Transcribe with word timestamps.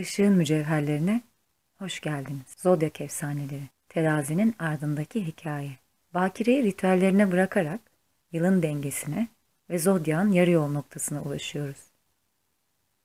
Işığın 0.00 0.36
mücevherlerine 0.36 1.22
hoş 1.78 2.00
geldiniz. 2.00 2.54
Zodyak 2.56 3.00
efsaneleri, 3.00 3.68
terazinin 3.88 4.54
ardındaki 4.58 5.26
hikaye. 5.26 5.70
Bakireyi 6.14 6.64
ritüellerine 6.64 7.32
bırakarak 7.32 7.80
yılın 8.32 8.62
dengesine 8.62 9.28
ve 9.70 9.78
zodyağın 9.78 10.32
yarı 10.32 10.50
yol 10.50 10.68
noktasına 10.68 11.22
ulaşıyoruz. 11.22 11.76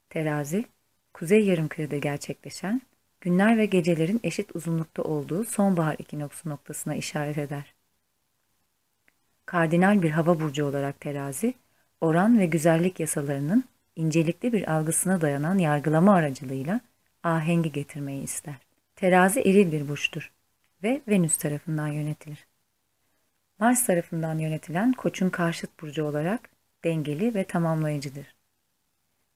Terazi, 0.09 0.65
kuzey 1.13 1.45
yarımkürede 1.45 1.99
gerçekleşen 1.99 2.81
günler 3.21 3.57
ve 3.57 3.65
gecelerin 3.65 4.19
eşit 4.23 4.55
uzunlukta 4.55 5.03
olduğu 5.03 5.43
sonbahar 5.43 5.95
ikinoksu 5.99 6.49
noktasına 6.49 6.95
işaret 6.95 7.37
eder. 7.37 7.73
Kardinal 9.45 10.01
bir 10.01 10.11
hava 10.11 10.39
burcu 10.39 10.65
olarak 10.65 10.99
terazi, 10.99 11.53
oran 12.01 12.39
ve 12.39 12.45
güzellik 12.45 12.99
yasalarının 12.99 13.63
incelikli 13.95 14.53
bir 14.53 14.71
algısına 14.73 15.21
dayanan 15.21 15.57
yargılama 15.57 16.13
aracılığıyla 16.13 16.81
ahengi 17.23 17.71
getirmeyi 17.71 18.23
ister. 18.23 18.55
Terazi 18.95 19.39
eril 19.39 19.71
bir 19.71 19.87
burçtur 19.87 20.31
ve 20.83 21.01
Venüs 21.07 21.37
tarafından 21.37 21.87
yönetilir. 21.87 22.47
Mars 23.59 23.85
tarafından 23.85 24.37
yönetilen 24.37 24.91
koçun 24.91 25.29
karşıt 25.29 25.81
burcu 25.81 26.03
olarak 26.03 26.49
dengeli 26.83 27.35
ve 27.35 27.43
tamamlayıcıdır. 27.43 28.35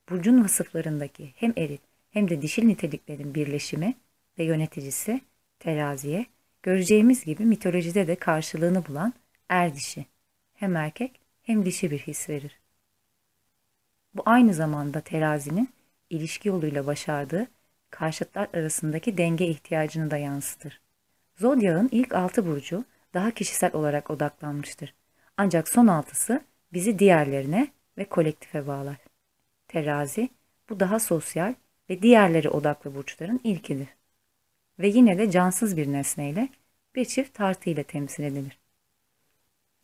Burcun 0.10 0.44
vasıflarındaki 0.44 1.34
hem 1.36 1.54
eril 1.58 1.78
hem 2.10 2.30
de 2.30 2.42
dişil 2.42 2.64
niteliklerin 2.64 3.36
birleşimi 3.36 3.94
ve 4.40 4.44
yöneticisi 4.44 5.22
teraziye 5.60 6.26
göreceğimiz 6.64 7.26
gibi 7.26 7.46
mitolojide 7.46 8.08
de 8.08 8.16
karşılığını 8.16 8.86
bulan 8.86 9.14
er 9.50 9.76
dişi 9.76 10.06
hem 10.54 10.76
erkek 10.76 11.20
hem 11.42 11.66
dişi 11.66 11.92
bir 11.92 12.00
his 12.00 12.30
verir. 12.30 12.60
Bu 14.14 14.22
aynı 14.26 14.54
zamanda 14.54 15.02
terazinin 15.02 15.70
ilişki 16.10 16.48
yoluyla 16.48 16.86
başardığı 16.86 17.48
karşıtlar 17.90 18.48
arasındaki 18.54 19.18
denge 19.18 19.48
ihtiyacını 19.48 20.12
da 20.12 20.18
yansıtır. 20.18 20.82
Zodyağın 21.36 21.90
ilk 21.92 22.14
altı 22.14 22.46
burcu 22.46 22.86
daha 23.14 23.32
kişisel 23.32 23.72
olarak 23.74 24.12
odaklanmıştır. 24.12 24.94
Ancak 25.38 25.68
son 25.68 25.88
altısı 25.88 26.42
bizi 26.74 27.00
diğerlerine 27.00 27.68
ve 27.98 28.06
kolektife 28.06 28.68
bağlar. 28.68 28.98
Terazi 29.68 30.30
bu 30.70 30.80
daha 30.80 31.00
sosyal 31.00 31.54
ve 31.90 32.02
diğerleri 32.02 32.50
odaklı 32.50 32.96
burçların 32.96 33.42
ilkidir. 33.44 33.88
Ve 34.80 34.88
yine 34.88 35.18
de 35.18 35.32
cansız 35.32 35.78
bir 35.78 35.92
nesneyle 35.92 36.50
bir 36.96 37.06
çift 37.06 37.34
tartı 37.34 37.70
ile 37.70 37.84
temsil 37.84 38.24
edilir. 38.24 38.60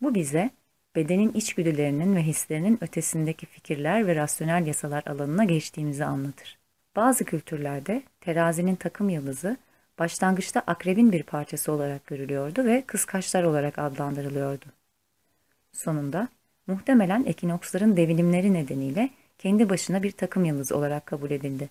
Bu 0.00 0.14
bize 0.14 0.50
bedenin 0.96 1.32
içgüdülerinin 1.32 2.16
ve 2.16 2.22
hislerinin 2.22 2.78
ötesindeki 2.80 3.46
fikirler 3.46 4.06
ve 4.06 4.16
rasyonel 4.16 4.66
yasalar 4.66 5.02
alanına 5.06 5.44
geçtiğimizi 5.44 6.04
anlatır. 6.04 6.58
Bazı 6.96 7.24
kültürlerde 7.24 8.02
terazinin 8.20 8.76
takım 8.76 9.08
yıldızı 9.08 9.56
başlangıçta 9.98 10.62
akrebin 10.66 11.12
bir 11.12 11.22
parçası 11.22 11.72
olarak 11.72 12.06
görülüyordu 12.06 12.64
ve 12.64 12.82
kıskaçlar 12.86 13.42
olarak 13.42 13.78
adlandırılıyordu. 13.78 14.64
Sonunda 15.72 16.28
muhtemelen 16.66 17.24
ekinoksların 17.24 17.96
devinimleri 17.96 18.52
nedeniyle 18.54 19.10
kendi 19.38 19.68
başına 19.68 20.02
bir 20.02 20.12
takım 20.12 20.44
yıldızı 20.44 20.76
olarak 20.76 21.06
kabul 21.06 21.30
edildi. 21.30 21.70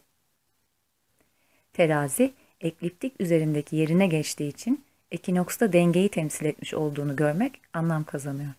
Terazi, 1.73 2.34
ekliptik 2.62 3.22
üzerindeki 3.22 3.76
yerine 3.76 4.08
geçtiği 4.08 4.50
için 4.50 4.84
ekinoksta 5.12 5.73
dengeyi 5.73 6.09
temsil 6.09 6.46
etmiş 6.46 6.73
olduğunu 6.73 7.16
görmek 7.16 7.62
anlam 7.73 8.03
kazanıyor. 8.03 8.52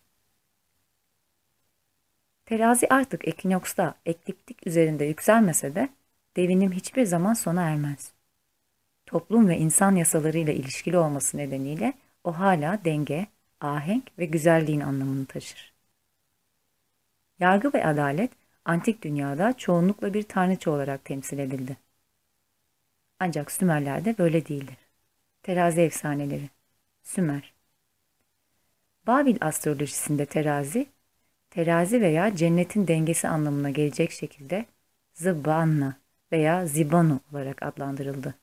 Terazi 2.47 2.89
artık 2.89 3.29
ekinoksta 3.29 3.95
ekliptik 4.07 4.67
üzerinde 4.67 5.05
yükselmese 5.05 5.75
de 5.75 5.89
devinim 6.37 6.73
hiçbir 6.73 7.05
zaman 7.05 7.35
sona 7.35 7.63
ermez. 7.63 8.13
Toplum 9.07 9.49
ve 9.49 9.59
insan 9.59 9.97
yasalarıyla 9.97 10.53
ilişkili 10.53 10.99
olması 10.99 11.37
nedeniyle 11.39 11.93
o 12.25 12.39
hala 12.39 12.85
denge, 12.85 13.27
ahenk 13.61 14.19
ve 14.19 14.25
güzelliğin 14.25 14.81
anlamını 14.81 15.27
taşır. 15.27 15.73
Yargı 17.39 17.73
ve 17.75 17.87
adalet 17.87 18.31
antik 18.65 19.03
dünyada 19.03 19.53
çoğunlukla 19.53 20.15
bir 20.15 20.23
tanrıça 20.23 20.71
olarak 20.71 21.05
temsil 21.05 21.39
edildi. 21.39 21.77
Ancak 23.21 23.53
Sümerlerde 23.53 24.19
böyle 24.19 24.47
değildir. 24.47 24.79
Terazi 25.43 25.81
efsaneleri 25.81 26.51
Sümer 27.03 27.55
Babil 29.07 29.37
astrolojisinde 29.41 30.27
terazi, 30.27 30.87
terazi 31.57 32.01
veya 32.01 32.37
cennetin 32.37 32.89
dengesi 32.89 33.29
anlamına 33.29 33.71
gelecek 33.71 34.11
şekilde 34.11 34.67
Zıbanna 35.15 35.97
veya 36.33 36.67
Zibanu 36.67 37.21
olarak 37.33 37.63
adlandırıldı. 37.63 38.35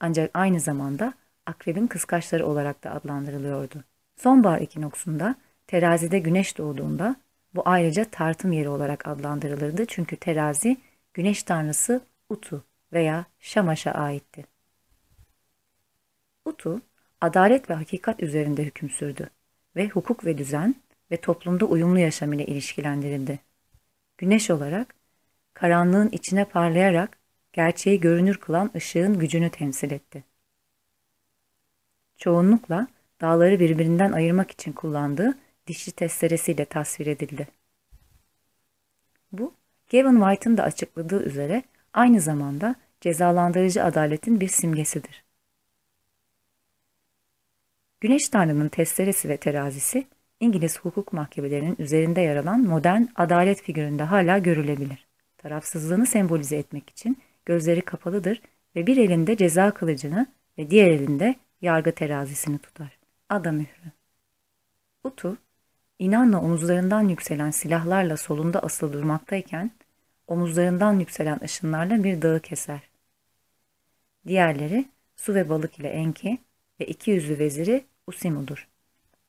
Ancak 0.00 0.30
aynı 0.34 0.60
zamanda 0.60 1.14
akrebin 1.46 1.86
kıskaçları 1.86 2.46
olarak 2.46 2.84
da 2.84 2.90
adlandırılıyordu. 2.90 3.84
Sonbahar 4.16 4.60
ekinoksunda 4.60 5.34
terazide 5.66 6.18
güneş 6.18 6.58
doğduğunda 6.58 7.16
bu 7.54 7.62
ayrıca 7.64 8.04
tartım 8.04 8.52
yeri 8.52 8.68
olarak 8.68 9.08
adlandırılırdı 9.08 9.86
çünkü 9.86 10.16
terazi 10.16 10.76
güneş 11.14 11.42
tanrısı 11.42 12.00
Utu 12.28 12.64
veya 12.92 13.24
Şamaş'a 13.40 13.92
aitti. 13.92 14.44
Utu, 16.44 16.80
adalet 17.20 17.70
ve 17.70 17.74
hakikat 17.74 18.22
üzerinde 18.22 18.64
hüküm 18.64 18.90
sürdü 18.90 19.30
ve 19.76 19.88
hukuk 19.88 20.24
ve 20.24 20.38
düzen 20.38 20.74
ve 21.10 21.16
toplumda 21.16 21.64
uyumlu 21.64 21.98
yaşam 21.98 22.32
ile 22.32 22.46
ilişkilendirildi. 22.46 23.38
Güneş 24.18 24.50
olarak 24.50 24.94
karanlığın 25.54 26.08
içine 26.08 26.44
parlayarak 26.44 27.18
gerçeği 27.52 28.00
görünür 28.00 28.36
kılan 28.36 28.70
ışığın 28.76 29.18
gücünü 29.18 29.50
temsil 29.50 29.90
etti. 29.90 30.24
Çoğunlukla 32.16 32.86
dağları 33.20 33.60
birbirinden 33.60 34.12
ayırmak 34.12 34.50
için 34.50 34.72
kullandığı 34.72 35.38
dişli 35.66 35.92
testeresiyle 35.92 36.64
tasvir 36.64 37.06
edildi. 37.06 37.48
Bu, 39.32 39.54
Gavin 39.92 40.20
White'ın 40.20 40.56
da 40.56 40.62
açıkladığı 40.62 41.22
üzere 41.22 41.62
aynı 41.92 42.20
zamanda 42.20 42.74
cezalandırıcı 43.00 43.84
adaletin 43.84 44.40
bir 44.40 44.48
simgesidir. 44.48 45.24
Güneş 48.00 48.28
Tanrı'nın 48.28 48.68
testeresi 48.68 49.28
ve 49.28 49.36
terazisi 49.36 50.06
İngiliz 50.40 50.80
hukuk 50.80 51.12
mahkemelerinin 51.12 51.76
üzerinde 51.78 52.20
yer 52.20 52.36
alan 52.36 52.60
modern 52.60 53.02
adalet 53.16 53.62
figüründe 53.62 54.02
hala 54.02 54.38
görülebilir. 54.38 55.06
Tarafsızlığını 55.38 56.06
sembolize 56.06 56.56
etmek 56.56 56.90
için 56.90 57.18
gözleri 57.46 57.80
kapalıdır 57.80 58.42
ve 58.76 58.86
bir 58.86 58.96
elinde 58.96 59.36
ceza 59.36 59.70
kılıcını 59.70 60.26
ve 60.58 60.70
diğer 60.70 60.90
elinde 60.90 61.34
yargı 61.62 61.92
terazisini 61.92 62.58
tutar. 62.58 62.98
Ada 63.28 63.52
mührü. 63.52 63.92
Utu, 65.04 65.36
inanla 65.98 66.40
omuzlarından 66.40 67.08
yükselen 67.08 67.50
silahlarla 67.50 68.16
solunda 68.16 68.60
asılı 68.62 68.92
durmaktayken, 68.92 69.70
omuzlarından 70.26 70.98
yükselen 70.98 71.40
ışınlarla 71.44 72.04
bir 72.04 72.22
dağı 72.22 72.40
keser. 72.40 72.80
Diğerleri 74.26 74.88
su 75.16 75.34
ve 75.34 75.48
balık 75.48 75.78
ile 75.78 75.88
Enki 75.88 76.38
ve 76.80 76.86
iki 76.86 77.10
yüzlü 77.10 77.38
veziri 77.38 77.84
Usimu'dur. 78.06 78.68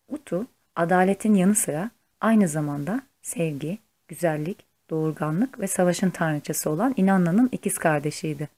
Utu, 0.08 0.48
adaletin 0.80 1.34
yanı 1.34 1.56
sıra 1.56 1.92
aynı 2.22 2.48
zamanda 2.48 3.02
sevgi, 3.22 3.78
güzellik, 4.08 4.66
doğurganlık 4.90 5.60
ve 5.60 5.68
savaşın 5.68 6.10
tanrıçası 6.10 6.70
olan 6.70 6.94
İnanna'nın 6.98 7.50
ikiz 7.52 7.78
kardeşiydi. 7.78 8.50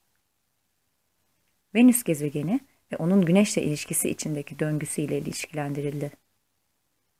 Venüs 1.75 2.03
gezegeni 2.03 2.59
ve 2.91 2.97
onun 2.97 3.25
güneşle 3.25 3.63
ilişkisi 3.63 4.09
içindeki 4.09 4.59
döngüsüyle 4.59 5.17
ilişkilendirildi. 5.17 6.11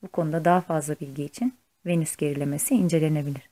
Bu 0.01 0.07
konuda 0.07 0.45
daha 0.45 0.61
fazla 0.61 0.95
bilgi 0.99 1.23
için 1.23 1.53
Venüs 1.85 2.15
gerilemesi 2.15 2.75
incelenebilir. 2.75 3.49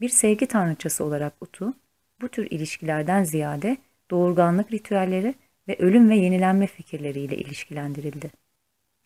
Bir 0.00 0.08
sevgi 0.08 0.46
tanrıçası 0.46 1.04
olarak 1.04 1.32
Utu, 1.40 1.74
bu 2.20 2.28
tür 2.28 2.50
ilişkilerden 2.50 3.24
ziyade 3.24 3.76
doğurganlık 4.10 4.72
ritüelleri 4.72 5.34
ve 5.68 5.76
ölüm 5.78 6.10
ve 6.10 6.16
yenilenme 6.16 6.66
fikirleriyle 6.66 7.36
ilişkilendirildi. 7.36 8.45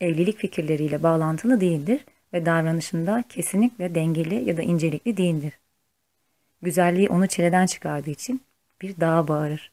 Evlilik 0.00 0.38
fikirleriyle 0.38 1.02
bağlantılı 1.02 1.61
değildir 1.61 2.05
ve 2.32 2.47
davranışında 2.47 3.25
kesinlikle 3.29 3.94
dengeli 3.94 4.49
ya 4.49 4.56
da 4.56 4.62
incelikli 4.62 5.17
değildir. 5.17 5.58
Güzelliği 6.62 7.08
onu 7.08 7.26
çileden 7.26 7.67
çıkardığı 7.67 8.11
için 8.11 8.43
bir 8.82 9.00
dağa 9.00 9.29
bağırır. 9.29 9.73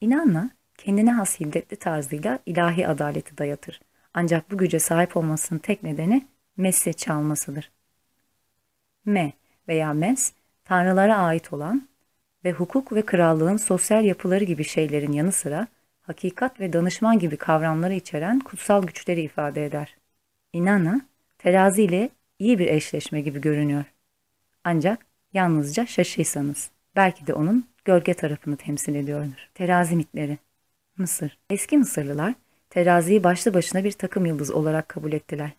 İnanla 0.00 0.50
kendine 0.78 1.12
has 1.12 1.40
hiddetli 1.40 1.76
tarzıyla 1.76 2.38
ilahi 2.46 2.88
adaleti 2.88 3.38
dayatır. 3.38 3.80
Ancak 4.14 4.50
bu 4.50 4.58
güce 4.58 4.78
sahip 4.78 5.16
olmasının 5.16 5.58
tek 5.58 5.82
nedeni 5.82 6.26
Mes'e 6.56 6.92
çalmasıdır. 6.92 7.70
Me 9.04 9.32
veya 9.68 9.92
Mes, 9.92 10.32
tanrılara 10.64 11.16
ait 11.16 11.52
olan 11.52 11.88
ve 12.44 12.52
hukuk 12.52 12.92
ve 12.92 13.02
krallığın 13.02 13.56
sosyal 13.56 14.04
yapıları 14.04 14.44
gibi 14.44 14.64
şeylerin 14.64 15.12
yanı 15.12 15.32
sıra 15.32 15.66
hakikat 16.06 16.60
ve 16.60 16.72
danışman 16.72 17.18
gibi 17.18 17.36
kavramları 17.36 17.94
içeren 17.94 18.40
kutsal 18.40 18.82
güçleri 18.82 19.22
ifade 19.22 19.66
eder. 19.66 19.96
İnan'a 20.52 21.00
terazi 21.38 21.82
ile 21.82 22.10
iyi 22.38 22.58
bir 22.58 22.66
eşleşme 22.66 23.20
gibi 23.20 23.40
görünüyor. 23.40 23.84
Ancak 24.64 25.06
yalnızca 25.32 25.86
şaşıysanız. 25.86 26.70
Belki 26.96 27.26
de 27.26 27.34
onun 27.34 27.68
gölge 27.84 28.14
tarafını 28.14 28.56
temsil 28.56 28.94
ediyordur. 28.94 29.48
Terazi 29.54 29.96
mitleri. 29.96 30.38
Mısır. 30.98 31.38
Eski 31.50 31.78
Mısırlılar 31.78 32.34
teraziyi 32.70 33.24
başlı 33.24 33.54
başına 33.54 33.84
bir 33.84 33.92
takım 33.92 34.26
yıldız 34.26 34.50
olarak 34.50 34.88
kabul 34.88 35.12
ettiler. 35.12 35.50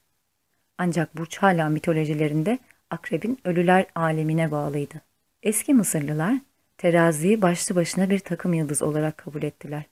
Ancak 0.77 1.17
burç 1.17 1.37
hala 1.37 1.69
mitolojilerinde 1.69 2.59
akrebin 2.89 3.39
ölüler 3.45 3.85
alemine 3.95 4.51
bağlıydı. 4.51 5.01
Eski 5.43 5.73
Mısırlılar 5.73 6.33
teraziyi 6.77 7.41
başlı 7.41 7.75
başına 7.75 8.09
bir 8.09 8.19
takım 8.19 8.53
yıldız 8.53 8.81
olarak 8.81 9.17
kabul 9.17 9.43
ettiler. 9.43 9.83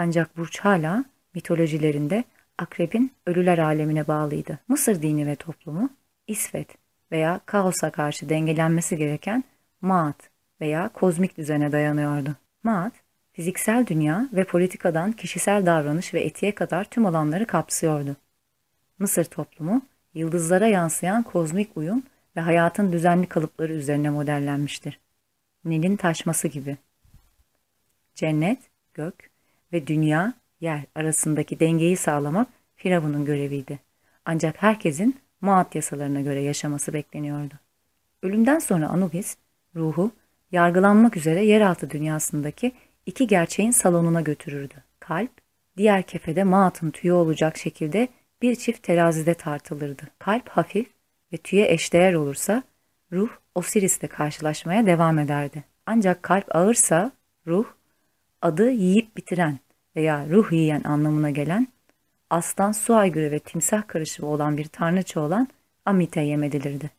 Ancak 0.00 0.36
burç 0.36 0.60
hala 0.60 1.04
mitolojilerinde 1.34 2.24
akrebin 2.58 3.12
ölüler 3.26 3.58
alemine 3.58 4.08
bağlıydı. 4.08 4.58
Mısır 4.68 5.02
dini 5.02 5.26
ve 5.26 5.36
toplumu 5.36 5.90
İsvet 6.26 6.68
veya 7.12 7.40
kaosa 7.46 7.90
karşı 7.90 8.28
dengelenmesi 8.28 8.96
gereken 8.96 9.44
Maat 9.80 10.30
veya 10.60 10.88
kozmik 10.88 11.36
düzene 11.36 11.72
dayanıyordu. 11.72 12.36
Maat, 12.62 12.92
fiziksel 13.32 13.86
dünya 13.86 14.28
ve 14.32 14.44
politikadan 14.44 15.12
kişisel 15.12 15.66
davranış 15.66 16.14
ve 16.14 16.20
etiğe 16.20 16.54
kadar 16.54 16.84
tüm 16.84 17.06
alanları 17.06 17.46
kapsıyordu. 17.46 18.16
Mısır 18.98 19.24
toplumu, 19.24 19.82
yıldızlara 20.14 20.66
yansıyan 20.66 21.22
kozmik 21.22 21.76
uyum 21.76 22.02
ve 22.36 22.40
hayatın 22.40 22.92
düzenli 22.92 23.26
kalıpları 23.26 23.72
üzerine 23.72 24.10
modellenmiştir. 24.10 25.00
Nil'in 25.64 25.96
taşması 25.96 26.48
gibi. 26.48 26.76
Cennet, 28.14 28.58
gök 28.94 29.37
ve 29.72 29.86
dünya, 29.86 30.34
yer 30.60 30.84
arasındaki 30.94 31.60
dengeyi 31.60 31.96
sağlamak 31.96 32.48
Firavun'un 32.76 33.24
göreviydi. 33.24 33.78
Ancak 34.24 34.62
herkesin 34.62 35.16
Maat 35.40 35.74
yasalarına 35.74 36.20
göre 36.20 36.42
yaşaması 36.42 36.92
bekleniyordu. 36.92 37.54
Ölümden 38.22 38.58
sonra 38.58 38.88
Anubis, 38.88 39.36
ruhu, 39.76 40.10
yargılanmak 40.52 41.16
üzere 41.16 41.44
yeraltı 41.44 41.90
dünyasındaki 41.90 42.72
iki 43.06 43.26
gerçeğin 43.26 43.70
salonuna 43.70 44.20
götürürdü. 44.20 44.74
Kalp, 45.00 45.30
diğer 45.76 46.02
kefede 46.02 46.44
Maat'ın 46.44 46.90
tüyü 46.90 47.12
olacak 47.12 47.56
şekilde 47.56 48.08
bir 48.42 48.56
çift 48.56 48.82
terazide 48.82 49.34
tartılırdı. 49.34 50.02
Kalp 50.18 50.48
hafif 50.48 50.86
ve 51.32 51.36
tüye 51.36 51.72
eşdeğer 51.72 52.14
olursa 52.14 52.62
ruh 53.12 53.30
Osiris'le 53.54 54.08
karşılaşmaya 54.10 54.86
devam 54.86 55.18
ederdi. 55.18 55.64
Ancak 55.86 56.22
kalp 56.22 56.56
ağırsa 56.56 57.12
ruh 57.46 57.64
adı 58.42 58.70
yiyip 58.70 59.16
bitiren 59.16 59.58
veya 59.96 60.28
ruh 60.28 60.52
yiyen 60.52 60.82
anlamına 60.84 61.30
gelen 61.30 61.68
aslan 62.30 62.72
su 62.72 62.94
aygırı 62.94 63.30
ve 63.30 63.38
timsah 63.38 63.88
karışımı 63.88 64.28
olan 64.28 64.56
bir 64.56 64.64
tanrıça 64.64 65.20
olan 65.20 65.48
Amite 65.84 66.20
yem 66.20 66.42
edilirdi. 66.42 66.90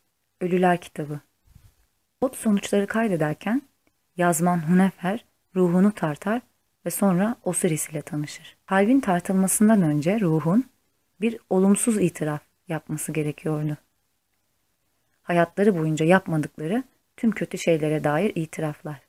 Ölüler 0.42 0.82
kitabı 0.82 1.20
Ot 2.22 2.36
sonuçları 2.36 2.88
kaydederken 2.88 3.62
yazman 4.18 4.70
Hunefer 4.70 5.26
ruhunu 5.56 5.92
tartar 5.92 6.42
ve 6.86 6.90
sonra 6.90 7.36
Osiris 7.44 7.90
ile 7.90 8.02
tanışır. 8.02 8.58
Kalbin 8.66 9.00
tartılmasından 9.00 9.82
önce 9.82 10.20
ruhun 10.20 10.66
bir 11.22 11.40
olumsuz 11.50 11.98
itiraf 11.98 12.42
yapması 12.68 13.12
gerekiyordu. 13.12 13.78
Hayatları 15.22 15.78
boyunca 15.78 16.06
yapmadıkları 16.06 16.84
tüm 17.18 17.32
kötü 17.32 17.58
şeylere 17.58 18.04
dair 18.04 18.32
itiraflar. 18.36 19.02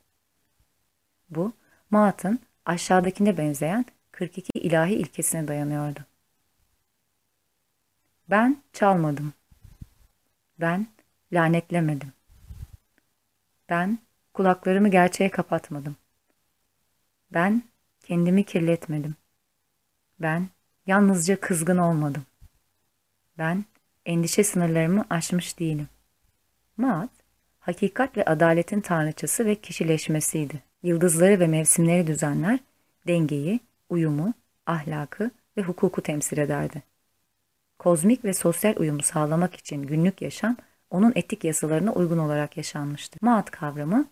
Bu, 1.29 1.53
Maat'ın 1.91 2.39
aşağıdakine 2.65 3.37
benzeyen 3.37 3.85
42 4.11 4.59
ilahi 4.59 4.93
ilkesine 4.93 5.47
dayanıyordu. 5.47 5.99
Ben 8.29 8.63
çalmadım. 8.73 9.33
Ben 10.59 10.87
lanetlemedim. 11.33 12.13
Ben 13.69 13.99
kulaklarımı 14.33 14.89
gerçeğe 14.91 15.31
kapatmadım. 15.31 15.95
Ben 17.31 17.63
kendimi 18.03 18.43
kirletmedim. 18.43 19.15
Ben 20.19 20.47
yalnızca 20.85 21.39
kızgın 21.39 21.77
olmadım. 21.77 22.25
Ben 23.37 23.65
endişe 24.05 24.43
sınırlarımı 24.43 25.05
aşmış 25.09 25.59
değilim. 25.59 25.87
Maat, 26.77 27.09
hakikat 27.59 28.17
ve 28.17 28.25
adaletin 28.25 28.81
tanrıçası 28.81 29.45
ve 29.45 29.55
kişileşmesiydi. 29.55 30.70
Yıldızları 30.83 31.39
ve 31.39 31.47
mevsimleri 31.47 32.07
düzenler, 32.07 32.59
dengeyi, 33.07 33.59
uyumu, 33.89 34.33
ahlakı 34.65 35.31
ve 35.57 35.61
hukuku 35.61 36.01
temsil 36.01 36.37
ederdi. 36.37 36.83
Kozmik 37.79 38.25
ve 38.25 38.33
sosyal 38.33 38.75
uyumu 38.77 39.01
sağlamak 39.01 39.55
için 39.55 39.83
günlük 39.83 40.21
yaşam 40.21 40.57
onun 40.89 41.13
etik 41.15 41.43
yasalarına 41.43 41.93
uygun 41.93 42.17
olarak 42.17 42.57
yaşanmıştı. 42.57 43.19
Maat 43.21 43.51
kavramı 43.51 44.05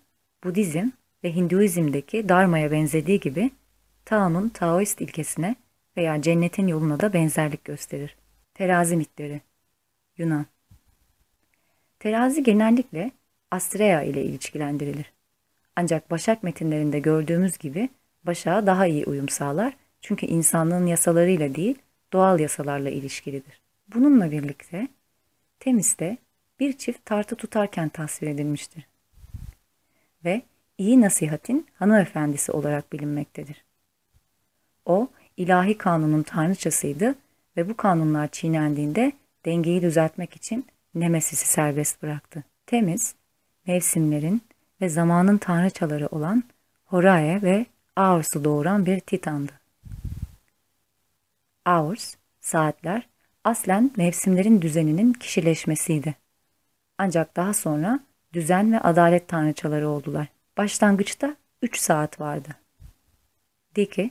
Budizm 0.43 0.89
ve 1.23 1.35
Hinduizm'deki 1.35 2.29
Dharma'ya 2.29 2.71
benzediği 2.71 3.19
gibi 3.19 3.51
Tao'nun 4.05 4.49
Taoist 4.49 5.01
ilkesine 5.01 5.55
veya 5.97 6.21
cennetin 6.21 6.67
yoluna 6.67 6.99
da 6.99 7.13
benzerlik 7.13 7.65
gösterir. 7.65 8.15
Terazi 8.53 8.97
mitleri 8.97 9.41
Yunan 10.17 10.45
Terazi 11.99 12.43
genellikle 12.43 13.11
Astrea 13.51 14.03
ile 14.03 14.23
ilişkilendirilir. 14.23 15.18
Ancak 15.79 16.11
Başak 16.11 16.43
metinlerinde 16.43 16.99
gördüğümüz 16.99 17.57
gibi 17.57 17.89
Başak'a 18.23 18.65
daha 18.65 18.87
iyi 18.87 19.05
uyum 19.05 19.29
sağlar 19.29 19.73
çünkü 20.01 20.25
insanlığın 20.25 20.85
yasalarıyla 20.85 21.55
değil 21.55 21.75
doğal 22.13 22.39
yasalarla 22.39 22.89
ilişkilidir. 22.89 23.61
Bununla 23.93 24.31
birlikte 24.31 24.87
Temis'te 25.59 26.17
bir 26.59 26.77
çift 26.77 27.05
tartı 27.05 27.35
tutarken 27.35 27.89
tasvir 27.89 28.27
edilmiştir. 28.27 28.87
Ve 30.25 30.41
iyi 30.77 31.01
nasihatin 31.01 31.67
hanımefendisi 31.75 32.51
olarak 32.51 32.93
bilinmektedir. 32.93 33.65
O, 34.85 35.07
ilahi 35.37 35.77
kanunun 35.77 36.23
tanrıçasıydı 36.23 37.15
ve 37.57 37.69
bu 37.69 37.77
kanunlar 37.77 38.27
çiğnendiğinde 38.27 39.11
dengeyi 39.45 39.81
düzeltmek 39.81 40.35
için 40.35 40.65
Nemesis'i 40.95 41.47
serbest 41.47 42.01
bıraktı. 42.03 42.43
Temiz, 42.65 43.15
mevsimlerin 43.67 44.41
ve 44.81 44.89
zamanın 44.89 45.37
tanrıçaları 45.37 46.07
olan 46.07 46.43
Horae 46.85 47.41
ve 47.41 47.65
Aurs'u 47.95 48.43
doğuran 48.43 48.85
bir 48.85 48.99
titandı. 48.99 49.51
Aurs, 51.65 52.15
saatler, 52.39 53.09
aslen 53.43 53.91
mevsimlerin 53.97 54.61
düzeninin 54.61 55.13
kişileşmesiydi. 55.13 56.15
Ancak 56.97 57.35
daha 57.35 57.53
sonra 57.53 57.99
düzen 58.33 58.71
ve 58.71 58.79
adalet 58.79 59.27
tanrıçaları 59.27 59.89
oldular. 59.89 60.27
Başlangıçta 60.57 61.35
üç 61.61 61.79
saat 61.79 62.19
vardı. 62.19 62.49
Dike, 63.75 64.09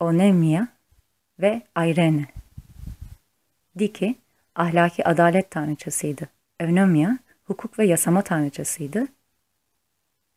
Onemia 0.00 0.66
ve 1.38 1.62
Irene. 1.76 2.26
Dike, 3.78 4.14
ahlaki 4.54 5.04
adalet 5.04 5.50
tanrıçasıydı. 5.50 6.28
Eunomia, 6.60 7.18
hukuk 7.44 7.78
ve 7.78 7.86
yasama 7.86 8.22
tanrıçasıydı. 8.22 9.06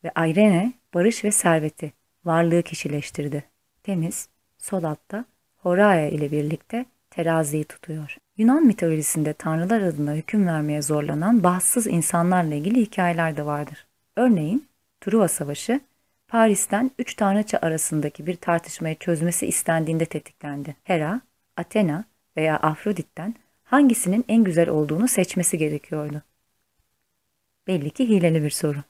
Ve 0.05 0.11
Irene, 0.17 0.73
barış 0.93 1.23
ve 1.23 1.31
serveti, 1.31 1.93
varlığı 2.25 2.63
kişileştirdi. 2.63 3.43
Temiz, 3.83 4.29
sol 4.57 4.83
altta 4.83 5.25
Horae 5.57 6.11
ile 6.11 6.31
birlikte 6.31 6.85
teraziyi 7.09 7.63
tutuyor. 7.63 8.17
Yunan 8.37 8.65
mitolojisinde 8.65 9.33
tanrılar 9.33 9.81
adına 9.81 10.13
hüküm 10.13 10.47
vermeye 10.47 10.81
zorlanan 10.81 11.43
bahtsız 11.43 11.87
insanlarla 11.87 12.55
ilgili 12.55 12.81
hikayeler 12.81 13.37
de 13.37 13.45
vardır. 13.45 13.87
Örneğin 14.15 14.67
Truva 15.01 15.27
Savaşı 15.27 15.79
Paris'ten 16.27 16.91
üç 16.99 17.13
tanrıça 17.13 17.59
arasındaki 17.61 18.27
bir 18.27 18.35
tartışmayı 18.35 18.95
çözmesi 18.95 19.47
istendiğinde 19.47 20.05
tetiklendi. 20.05 20.75
Hera, 20.83 21.21
Athena 21.57 22.05
veya 22.37 22.57
Afrodit'ten 22.57 23.35
hangisinin 23.63 24.25
en 24.27 24.43
güzel 24.43 24.69
olduğunu 24.69 25.07
seçmesi 25.07 25.57
gerekiyordu. 25.57 26.21
Belli 27.67 27.89
ki 27.89 28.09
hileli 28.09 28.43
bir 28.43 28.49
soru. 28.49 28.83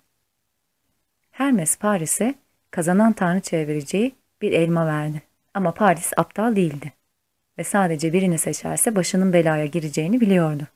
Hermes 1.36 1.77
Paris'e 1.77 2.36
kazanan 2.72 3.13
tanrıçaya 3.13 3.68
vereceği 3.68 4.15
bir 4.42 4.51
elma 4.51 4.88
verdi. 4.88 5.22
Ama 5.54 5.74
Paris 5.74 6.12
aptal 6.18 6.56
değildi 6.56 6.94
ve 7.58 7.63
sadece 7.63 8.13
birini 8.13 8.38
seçerse 8.38 8.96
başının 8.96 9.34
belaya 9.34 9.65
gireceğini 9.65 10.22
biliyordu. 10.22 10.68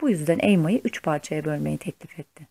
Bu 0.00 0.10
yüzden 0.10 0.38
elmayı 0.38 0.80
üç 0.84 1.02
parçaya 1.02 1.44
bölmeyi 1.44 1.78
teklif 1.78 2.18
etti. 2.18 2.48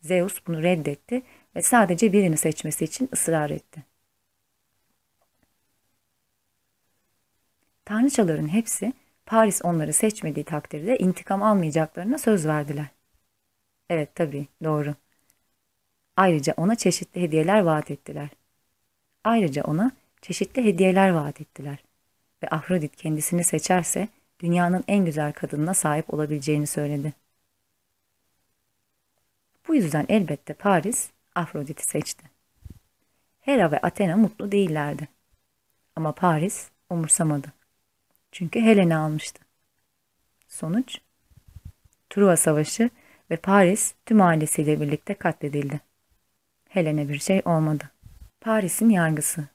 Zeus 0.00 0.46
bunu 0.46 0.62
reddetti 0.62 1.22
ve 1.56 1.62
sadece 1.62 2.12
birini 2.12 2.36
seçmesi 2.36 2.84
için 2.84 3.08
ısrar 3.12 3.50
etti. 3.50 3.82
Tanrıçaların 7.84 8.48
hepsi 8.48 8.92
Paris 9.26 9.64
onları 9.64 9.92
seçmediği 9.92 10.44
takdirde 10.44 10.98
intikam 10.98 11.42
almayacaklarına 11.42 12.18
söz 12.18 12.46
verdiler. 12.46 12.86
Evet 13.90 14.14
tabii 14.14 14.46
doğru. 14.64 14.94
Ayrıca 16.16 16.54
ona 16.56 16.74
çeşitli 16.74 17.22
hediyeler 17.22 17.60
vaat 17.60 17.90
ettiler. 17.90 18.28
Ayrıca 19.24 19.64
ona 19.64 19.90
çeşitli 20.22 20.64
hediyeler 20.64 21.10
vaat 21.10 21.40
ettiler 21.40 21.84
ve 22.42 22.48
Afrodit 22.48 22.96
kendisini 22.96 23.44
seçerse 23.44 24.08
dünyanın 24.40 24.84
en 24.88 25.04
güzel 25.04 25.32
kadınına 25.32 25.74
sahip 25.74 26.14
olabileceğini 26.14 26.66
söyledi. 26.66 27.12
Bu 29.68 29.74
yüzden 29.74 30.06
elbette 30.08 30.54
Paris 30.54 31.10
Afrodit'i 31.34 31.84
seçti. 31.84 32.24
Hera 33.40 33.72
ve 33.72 33.78
Athena 33.78 34.16
mutlu 34.16 34.52
değillerdi. 34.52 35.08
Ama 35.96 36.12
Paris 36.12 36.68
umursamadı. 36.90 37.52
Çünkü 38.32 38.60
Helen'i 38.60 38.96
almıştı. 38.96 39.44
Sonuç? 40.48 40.98
Truva 42.10 42.36
Savaşı 42.36 42.90
ve 43.30 43.36
Paris 43.36 43.94
tüm 44.06 44.20
ailesiyle 44.20 44.80
birlikte 44.80 45.14
katledildi. 45.14 45.80
Helen'e 46.74 47.08
bir 47.08 47.18
şey 47.18 47.42
olmadı. 47.44 47.90
Paris'in 48.40 48.88
yargısı 48.88 49.48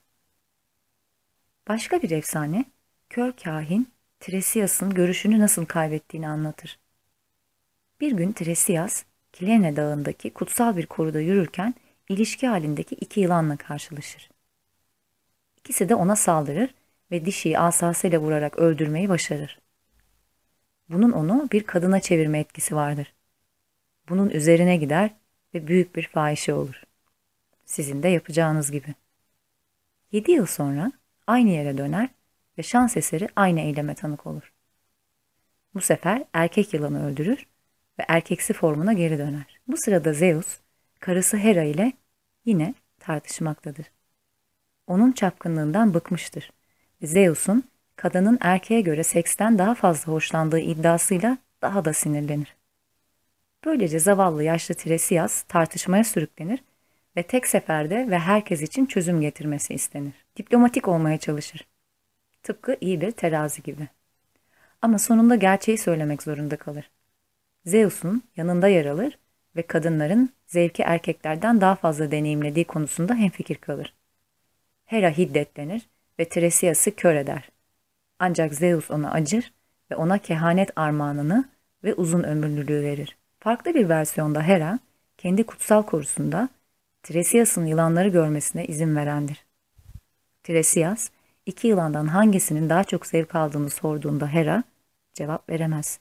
Başka 1.68 2.02
bir 2.02 2.10
efsane, 2.10 2.64
kör 3.10 3.32
kahin 3.32 3.92
Tiresias'ın 4.20 4.94
görüşünü 4.94 5.38
nasıl 5.38 5.66
kaybettiğini 5.66 6.28
anlatır. 6.28 6.78
Bir 8.00 8.12
gün 8.12 8.32
Tiresias, 8.32 9.04
Kilene 9.32 9.76
Dağı'ndaki 9.76 10.30
kutsal 10.30 10.76
bir 10.76 10.86
koruda 10.86 11.20
yürürken 11.20 11.74
ilişki 12.08 12.46
halindeki 12.46 12.94
iki 12.94 13.20
yılanla 13.20 13.56
karşılaşır. 13.56 14.30
İkisi 15.56 15.88
de 15.88 15.94
ona 15.94 16.16
saldırır 16.16 16.74
ve 17.10 17.24
dişiyi 17.24 17.58
asasıyla 17.58 18.18
vurarak 18.18 18.58
öldürmeyi 18.58 19.08
başarır. 19.08 19.58
Bunun 20.88 21.12
onu 21.12 21.48
bir 21.52 21.62
kadına 21.62 22.00
çevirme 22.00 22.38
etkisi 22.38 22.76
vardır. 22.76 23.14
Bunun 24.08 24.30
üzerine 24.30 24.76
gider 24.76 25.10
ve 25.54 25.66
büyük 25.66 25.96
bir 25.96 26.08
fahişe 26.08 26.54
olur. 26.54 26.89
Sizin 27.70 28.02
de 28.02 28.08
yapacağınız 28.08 28.70
gibi. 28.70 28.94
Yedi 30.12 30.30
yıl 30.30 30.46
sonra 30.46 30.92
aynı 31.26 31.50
yere 31.50 31.78
döner 31.78 32.08
ve 32.58 32.62
şans 32.62 32.96
eseri 32.96 33.28
aynı 33.36 33.60
eyleme 33.60 33.94
tanık 33.94 34.26
olur. 34.26 34.52
Bu 35.74 35.80
sefer 35.80 36.24
erkek 36.32 36.74
yılanı 36.74 37.06
öldürür 37.06 37.46
ve 37.98 38.04
erkeksi 38.08 38.52
formuna 38.52 38.92
geri 38.92 39.18
döner. 39.18 39.60
Bu 39.68 39.76
sırada 39.76 40.12
Zeus, 40.12 40.58
karısı 41.00 41.36
Hera 41.36 41.62
ile 41.62 41.92
yine 42.44 42.74
tartışmaktadır. 42.98 43.86
Onun 44.86 45.12
çapkınlığından 45.12 45.94
bıkmıştır. 45.94 46.52
Zeus'un 47.02 47.64
kadının 47.96 48.38
erkeğe 48.40 48.80
göre 48.80 49.04
seksten 49.04 49.58
daha 49.58 49.74
fazla 49.74 50.12
hoşlandığı 50.12 50.60
iddiasıyla 50.60 51.38
daha 51.62 51.84
da 51.84 51.92
sinirlenir. 51.92 52.56
Böylece 53.64 53.98
zavallı 53.98 54.44
yaşlı 54.44 54.74
Tiresias 54.74 55.42
tartışmaya 55.42 56.04
sürüklenir 56.04 56.60
ve 57.16 57.22
tek 57.22 57.46
seferde 57.46 58.10
ve 58.10 58.18
herkes 58.18 58.62
için 58.62 58.86
çözüm 58.86 59.20
getirmesi 59.20 59.74
istenir. 59.74 60.14
Diplomatik 60.36 60.88
olmaya 60.88 61.18
çalışır. 61.18 61.66
Tıpkı 62.42 62.76
iyi 62.80 63.00
bir 63.00 63.10
terazi 63.10 63.62
gibi. 63.62 63.88
Ama 64.82 64.98
sonunda 64.98 65.36
gerçeği 65.36 65.78
söylemek 65.78 66.22
zorunda 66.22 66.56
kalır. 66.56 66.90
Zeus'un 67.64 68.22
yanında 68.36 68.68
yer 68.68 68.86
alır 68.86 69.18
ve 69.56 69.62
kadınların 69.62 70.30
zevki 70.46 70.82
erkeklerden 70.82 71.60
daha 71.60 71.74
fazla 71.74 72.10
deneyimlediği 72.10 72.64
konusunda 72.64 73.14
hemfikir 73.14 73.56
kalır. 73.56 73.94
Hera 74.84 75.10
hiddetlenir 75.10 75.88
ve 76.18 76.24
Tiresias'ı 76.24 76.96
kör 76.96 77.14
eder. 77.14 77.50
Ancak 78.18 78.54
Zeus 78.54 78.90
ona 78.90 79.10
acır 79.12 79.52
ve 79.90 79.96
ona 79.96 80.18
kehanet 80.18 80.70
armağanını 80.78 81.48
ve 81.84 81.94
uzun 81.94 82.22
ömürlülüğü 82.22 82.82
verir. 82.82 83.16
Farklı 83.38 83.74
bir 83.74 83.88
versiyonda 83.88 84.42
Hera, 84.42 84.78
kendi 85.18 85.44
kutsal 85.44 85.82
korusunda 85.82 86.48
Tiresias'ın 87.02 87.66
yılanları 87.66 88.08
görmesine 88.08 88.66
izin 88.66 88.96
verendir. 88.96 89.44
Tiresias, 90.42 91.10
iki 91.46 91.68
yılandan 91.68 92.06
hangisinin 92.06 92.68
daha 92.68 92.84
çok 92.84 93.06
zevk 93.06 93.34
aldığını 93.34 93.70
sorduğunda 93.70 94.28
Hera 94.28 94.64
cevap 95.14 95.50
veremez. 95.50 96.00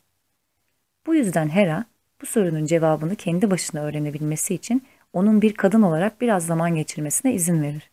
Bu 1.05 1.15
yüzden 1.15 1.49
Hera 1.49 1.85
bu 2.21 2.25
sorunun 2.25 2.65
cevabını 2.65 3.15
kendi 3.15 3.51
başına 3.51 3.81
öğrenebilmesi 3.81 4.55
için 4.55 4.83
onun 5.13 5.41
bir 5.41 5.53
kadın 5.53 5.81
olarak 5.81 6.21
biraz 6.21 6.45
zaman 6.45 6.75
geçirmesine 6.75 7.33
izin 7.33 7.63
verir. 7.63 7.91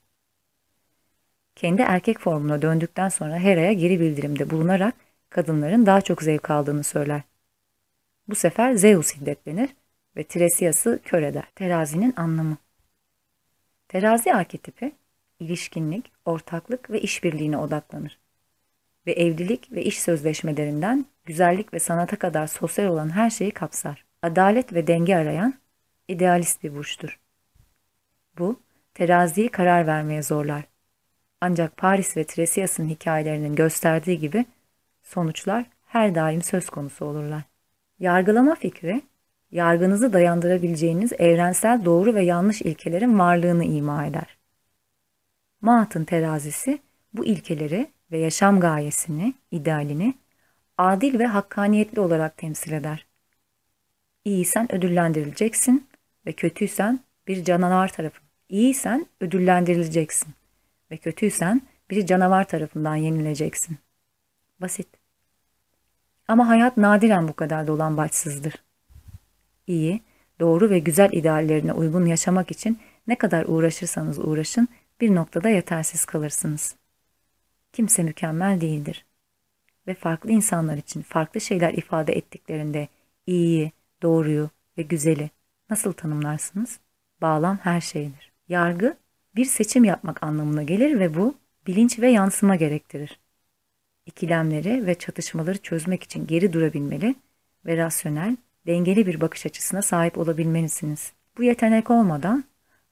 Kendi 1.56 1.82
erkek 1.82 2.18
formuna 2.18 2.62
döndükten 2.62 3.08
sonra 3.08 3.38
Hera'ya 3.38 3.72
geri 3.72 4.00
bildirimde 4.00 4.50
bulunarak 4.50 4.94
kadınların 5.30 5.86
daha 5.86 6.00
çok 6.00 6.22
zevk 6.22 6.50
aldığını 6.50 6.84
söyler. 6.84 7.22
Bu 8.28 8.34
sefer 8.34 8.72
Zeus 8.72 9.16
hiddetlenir 9.16 9.70
ve 10.16 10.24
Tiresias'ı 10.24 11.00
kör 11.04 11.22
eder. 11.22 11.44
Terazinin 11.54 12.14
anlamı 12.16 12.56
Terazi 13.88 14.34
arketipi 14.34 14.92
ilişkinlik, 15.40 16.12
ortaklık 16.24 16.90
ve 16.90 17.00
işbirliğine 17.00 17.58
odaklanır. 17.58 18.18
Ve 19.06 19.12
evlilik 19.12 19.72
ve 19.72 19.84
iş 19.84 20.02
sözleşmelerinden 20.02 21.06
güzellik 21.24 21.74
ve 21.74 21.78
sanata 21.78 22.16
kadar 22.16 22.46
sosyal 22.46 22.86
olan 22.86 23.10
her 23.10 23.30
şeyi 23.30 23.50
kapsar. 23.50 24.04
Adalet 24.22 24.72
ve 24.72 24.86
denge 24.86 25.16
arayan 25.16 25.54
idealist 26.08 26.62
bir 26.62 26.74
burçtur. 26.74 27.18
Bu, 28.38 28.60
teraziyi 28.94 29.48
karar 29.48 29.86
vermeye 29.86 30.22
zorlar. 30.22 30.64
Ancak 31.40 31.76
Paris 31.76 32.16
ve 32.16 32.24
Tiresias'ın 32.24 32.88
hikayelerinin 32.88 33.54
gösterdiği 33.54 34.18
gibi 34.18 34.46
sonuçlar 35.02 35.66
her 35.86 36.14
daim 36.14 36.42
söz 36.42 36.70
konusu 36.70 37.04
olurlar. 37.04 37.42
Yargılama 37.98 38.54
fikri, 38.54 39.02
yargınızı 39.50 40.12
dayandırabileceğiniz 40.12 41.12
evrensel 41.12 41.84
doğru 41.84 42.14
ve 42.14 42.24
yanlış 42.24 42.62
ilkelerin 42.62 43.18
varlığını 43.18 43.64
ima 43.64 44.06
eder. 44.06 44.36
Maat'ın 45.60 46.04
terazisi 46.04 46.78
bu 47.12 47.24
ilkeleri 47.26 47.90
ve 48.10 48.18
yaşam 48.18 48.60
gayesini, 48.60 49.34
idealini 49.50 50.14
adil 50.78 51.18
ve 51.18 51.26
hakkaniyetli 51.26 52.00
olarak 52.00 52.36
temsil 52.36 52.72
eder. 52.72 53.06
İyiysen 54.24 54.72
ödüllendirileceksin 54.72 55.86
ve 56.26 56.32
kötüysen 56.32 57.00
bir 57.28 57.44
canavar 57.44 57.88
tarafı. 57.92 58.20
İyiysen 58.48 59.06
ödüllendirileceksin 59.20 60.34
ve 60.90 60.96
kötüysen 60.96 61.62
bir 61.90 62.06
canavar 62.06 62.48
tarafından 62.48 62.96
yenileceksin. 62.96 63.78
Basit. 64.60 64.88
Ama 66.28 66.48
hayat 66.48 66.76
nadiren 66.76 67.28
bu 67.28 67.32
kadar 67.32 67.66
dolambaçsızdır. 67.66 68.65
İyi, 69.66 70.00
doğru 70.40 70.70
ve 70.70 70.78
güzel 70.78 71.12
ideallerine 71.12 71.72
uygun 71.72 72.06
yaşamak 72.06 72.50
için 72.50 72.78
ne 73.06 73.18
kadar 73.18 73.44
uğraşırsanız 73.48 74.18
uğraşın 74.18 74.68
bir 75.00 75.14
noktada 75.14 75.48
yetersiz 75.48 76.04
kalırsınız. 76.04 76.76
Kimse 77.72 78.02
mükemmel 78.02 78.60
değildir. 78.60 79.06
Ve 79.86 79.94
farklı 79.94 80.30
insanlar 80.30 80.76
için 80.76 81.02
farklı 81.02 81.40
şeyler 81.40 81.74
ifade 81.74 82.12
ettiklerinde 82.12 82.88
iyiyi, 83.26 83.72
doğruyu 84.02 84.50
ve 84.78 84.82
güzeli 84.82 85.30
nasıl 85.70 85.92
tanımlarsınız? 85.92 86.80
Bağlam 87.20 87.58
her 87.62 87.80
şeydir. 87.80 88.32
Yargı 88.48 88.96
bir 89.36 89.44
seçim 89.44 89.84
yapmak 89.84 90.22
anlamına 90.22 90.62
gelir 90.62 91.00
ve 91.00 91.14
bu 91.14 91.34
bilinç 91.66 91.98
ve 91.98 92.10
yansıma 92.10 92.56
gerektirir. 92.56 93.20
İkilemleri 94.06 94.86
ve 94.86 94.94
çatışmaları 94.94 95.58
çözmek 95.58 96.02
için 96.02 96.26
geri 96.26 96.52
durabilmeli 96.52 97.14
ve 97.66 97.76
rasyonel, 97.76 98.36
dengeli 98.66 99.06
bir 99.06 99.20
bakış 99.20 99.46
açısına 99.46 99.82
sahip 99.82 100.18
olabilmelisiniz. 100.18 101.12
Bu 101.38 101.42
yetenek 101.42 101.90
olmadan 101.90 102.44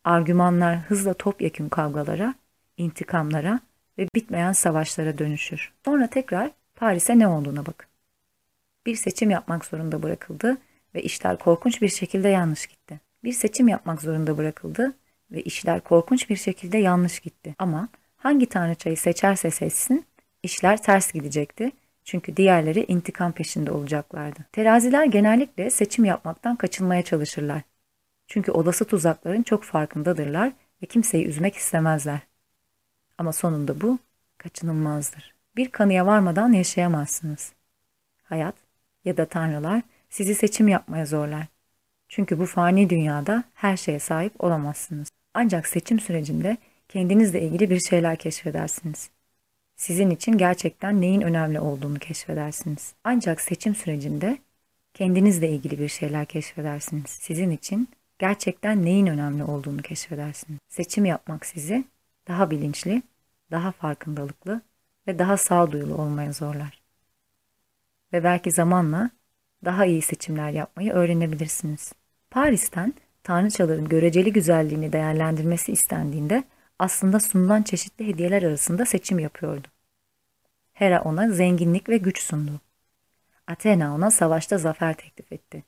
argümanlar 0.04 0.78
hızla 0.78 1.14
topyekün 1.14 1.69
kavgalara, 1.69 2.35
intikamlara 2.76 3.61
ve 3.99 4.09
bitmeyen 4.14 4.52
savaşlara 4.52 5.19
dönüşür. 5.19 5.73
Sonra 5.85 6.07
tekrar 6.07 6.50
Paris'e 6.75 7.19
ne 7.19 7.28
olduğuna 7.28 7.66
bakın. 7.66 7.88
Bir 8.87 8.97
seçim 8.97 9.31
yapmak 9.31 9.64
zorunda 9.64 10.02
bırakıldı 10.02 10.57
ve 10.95 11.02
işler 11.02 11.38
korkunç 11.38 11.83
bir 11.83 11.88
şekilde 11.88 12.28
yanlış 12.28 12.66
gitti. 12.66 13.00
Bir 13.25 13.33
seçim 13.33 13.69
yapmak 13.69 14.02
zorunda 14.02 14.38
bırakıldı 14.38 14.95
ve 15.31 15.43
işler 15.43 15.81
korkunç 15.81 16.31
bir 16.31 16.37
şekilde 16.37 16.78
yanlış 16.78 17.21
gitti. 17.21 17.54
Ama 17.59 17.88
hangi 18.16 18.47
tanrıçayı 18.47 18.97
seçerse 18.97 19.50
seçsin 19.50 20.04
işler 20.43 20.83
ters 20.83 21.12
gidecekti. 21.12 21.73
Çünkü 22.04 22.37
diğerleri 22.37 22.84
intikam 22.88 23.32
peşinde 23.32 23.70
olacaklardı. 23.70 24.40
Teraziler 24.52 25.04
genellikle 25.04 25.70
seçim 25.70 26.04
yapmaktan 26.04 26.56
kaçınmaya 26.56 27.02
çalışırlar. 27.02 27.62
Çünkü 28.26 28.52
olası 28.52 28.84
tuzakların 28.84 29.42
çok 29.42 29.64
farkındadırlar 29.64 30.52
ve 30.82 30.87
kimseyi 30.87 31.26
üzmek 31.26 31.54
istemezler. 31.56 32.20
Ama 33.18 33.32
sonunda 33.32 33.80
bu 33.80 33.99
kaçınılmazdır. 34.38 35.34
Bir 35.56 35.70
kanıya 35.70 36.06
varmadan 36.06 36.52
yaşayamazsınız. 36.52 37.52
Hayat 38.23 38.54
ya 39.04 39.16
da 39.16 39.26
tanrılar 39.26 39.82
sizi 40.11 40.34
seçim 40.34 40.68
yapmaya 40.68 41.06
zorlar. 41.06 41.46
Çünkü 42.08 42.38
bu 42.38 42.46
fani 42.46 42.90
dünyada 42.90 43.44
her 43.54 43.76
şeye 43.76 43.99
sahip 43.99 44.44
olamazsınız. 44.44 45.08
Ancak 45.34 45.66
seçim 45.66 46.00
sürecinde 46.00 46.56
kendinizle 46.88 47.42
ilgili 47.42 47.70
bir 47.70 47.80
şeyler 47.80 48.16
keşfedersiniz. 48.16 49.11
Sizin 49.76 50.11
için 50.11 50.38
gerçekten 50.38 51.00
neyin 51.00 51.21
önemli 51.21 51.61
olduğunu 51.61 51.99
keşfedersiniz. 51.99 52.95
Ancak 53.04 53.40
seçim 53.40 53.75
sürecinde 53.75 54.38
kendinizle 54.95 55.49
ilgili 55.50 55.78
bir 55.78 55.88
şeyler 55.88 56.26
keşfedersiniz. 56.26 57.11
Sizin 57.11 57.50
için 57.50 57.88
gerçekten 58.19 58.85
neyin 58.85 59.07
önemli 59.07 59.45
olduğunu 59.45 59.83
keşfedersiniz. 59.83 60.61
Seçim 60.69 61.04
yapmak 61.04 61.47
sizi 61.47 61.85
daha 62.28 62.50
bilinçli, 62.50 63.02
daha 63.50 63.73
farkındalıklı 63.73 64.61
ve 65.07 65.19
daha 65.19 65.37
sağduyulu 65.37 65.95
olmaya 65.95 66.33
zorlar. 66.33 66.83
Ve 68.12 68.25
belki 68.25 68.50
zamanla 68.50 69.11
daha 69.64 69.87
iyi 69.87 70.02
seçimler 70.02 70.50
yapmayı 70.50 70.93
öğrenebilirsiniz. 70.93 71.93
Paris'ten 72.31 72.95
tanrıçaların 73.23 73.88
göreceli 73.88 74.33
güzelliğini 74.33 74.93
değerlendirmesi 74.93 75.73
istendiğinde 75.73 76.45
aslında 76.78 77.21
sunulan 77.21 77.62
çeşitli 77.62 78.07
hediyeler 78.07 78.43
arasında 78.43 78.87
seçim 78.87 79.19
yapıyordu. 79.19 79.69
Hera 80.73 81.02
ona 81.02 81.31
zenginlik 81.31 81.88
ve 81.88 81.97
güç 81.97 82.23
sundu. 82.23 82.61
Athena 83.47 83.95
ona 83.95 84.11
savaşta 84.11 84.59
zafer 84.59 84.95
teklif 84.95 85.33
etti. 85.33 85.64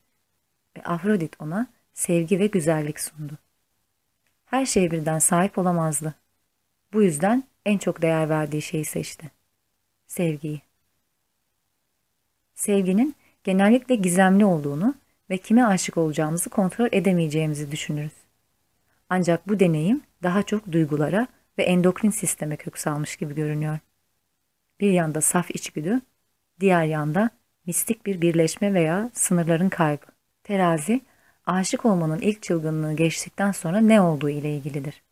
Ve 0.77 0.83
Afrodit 0.83 1.37
ona 1.41 1.67
sevgi 1.95 2.39
ve 2.39 2.47
güzellik 2.47 3.01
sundu. 3.01 3.39
Her 4.47 4.67
şeye 4.67 4.91
birden 4.91 5.19
sahip 5.19 5.59
olamazdı. 5.59 6.15
Bu 6.93 7.03
yüzden 7.03 7.45
en 7.67 7.79
çok 7.79 8.03
değer 8.03 8.29
verdiği 8.29 8.63
şeyi 8.63 8.85
seçti. 8.85 9.31
Sevgiyi. 10.07 10.63
Sevginin 12.55 13.17
genellikle 13.45 13.95
gizemli 13.95 14.45
olduğunu 14.45 14.95
ve 15.31 15.39
kime 15.39 15.65
aşık 15.65 15.97
olacağımızı 15.97 16.51
kontrol 16.51 16.89
edemeyeceğimizi 16.93 17.71
düşünürüz. 17.71 18.26
Ancak 19.09 19.49
bu 19.49 19.61
deneyim 19.61 20.03
daha 20.23 20.43
çok 20.43 20.73
duygulara 20.73 21.27
ve 21.59 21.63
endokrin 21.63 22.11
sisteme 22.11 22.57
kök 22.57 22.79
salmış 22.79 23.17
gibi 23.17 23.35
görünüyor. 23.35 23.79
Bir 24.81 24.91
yanda 24.91 25.21
saf 25.21 25.51
içgüdü, 25.51 26.01
diğer 26.61 26.85
yanda 26.85 27.31
mistik 27.67 28.07
bir 28.07 28.21
birleşme 28.21 28.75
veya 28.75 29.11
sınırların 29.13 29.69
kaybı. 29.69 30.07
Terazi, 30.45 31.01
aşık 31.47 31.85
olmanın 31.85 32.19
ilk 32.19 32.43
çılgınlığı 32.43 32.97
geçtikten 32.97 33.53
sonra 33.53 33.81
ne 33.81 34.01
olduğu 34.01 34.29
ile 34.31 34.57
ilgilidir. 34.57 35.03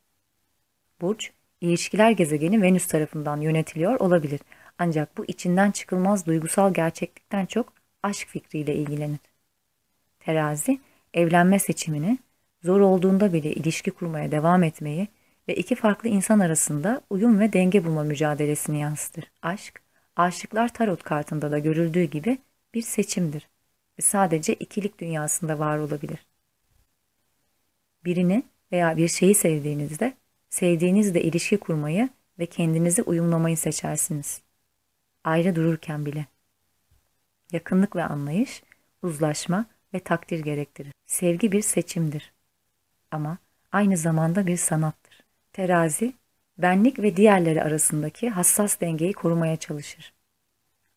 Burç, 1.00 1.32
ilişkiler 1.60 2.10
gezegeni 2.10 2.62
Venüs 2.62 2.86
tarafından 2.86 3.40
yönetiliyor 3.40 4.00
olabilir. 4.00 4.40
Ancak 4.78 5.18
bu 5.18 5.24
içinden 5.24 5.70
çıkılmaz 5.70 6.26
duygusal 6.26 6.74
gerçeklikten 6.74 7.46
çok 7.46 7.72
aşk 8.02 8.28
fikriyle 8.28 8.74
ilgilenir. 8.74 9.18
Terazi, 10.20 10.80
evlenme 11.14 11.58
seçimini, 11.58 12.18
zor 12.64 12.80
olduğunda 12.80 13.32
bile 13.32 13.52
ilişki 13.52 13.90
kurmaya 13.90 14.30
devam 14.30 14.62
etmeyi 14.62 15.08
ve 15.48 15.54
iki 15.54 15.74
farklı 15.74 16.08
insan 16.08 16.38
arasında 16.38 17.00
uyum 17.10 17.40
ve 17.40 17.52
denge 17.52 17.84
bulma 17.84 18.02
mücadelesini 18.02 18.80
yansıtır. 18.80 19.32
Aşk, 19.42 19.82
aşıklar 20.16 20.74
tarot 20.74 21.02
kartında 21.02 21.50
da 21.50 21.58
görüldüğü 21.58 22.04
gibi 22.04 22.38
bir 22.74 22.82
seçimdir 22.82 23.48
ve 23.98 24.02
sadece 24.02 24.54
ikilik 24.54 25.00
dünyasında 25.00 25.58
var 25.58 25.78
olabilir. 25.78 26.26
Birini 28.04 28.42
veya 28.72 28.96
bir 28.96 29.08
şeyi 29.08 29.34
sevdiğinizde, 29.34 30.14
sevdiğinizle 30.50 31.22
ilişki 31.22 31.56
kurmayı 31.56 32.08
ve 32.38 32.46
kendinizi 32.46 33.02
uyumlamayı 33.02 33.56
seçersiniz. 33.56 34.42
Ayrı 35.24 35.56
dururken 35.56 36.06
bile. 36.06 36.26
Yakınlık 37.52 37.96
ve 37.96 38.04
anlayış, 38.04 38.62
uzlaşma 39.02 39.66
ve 39.94 39.98
takdir 39.98 40.38
gerektirir. 40.38 40.92
Sevgi 41.06 41.52
bir 41.52 41.62
seçimdir. 41.62 42.33
Ama 43.14 43.38
aynı 43.72 43.96
zamanda 43.96 44.46
bir 44.46 44.56
sanattır. 44.56 45.20
Terazi, 45.52 46.14
benlik 46.58 46.98
ve 46.98 47.16
diğerleri 47.16 47.62
arasındaki 47.62 48.30
hassas 48.30 48.80
dengeyi 48.80 49.12
korumaya 49.12 49.56
çalışır. 49.56 50.12